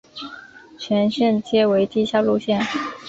[0.79, 2.59] 全线皆为地下路线。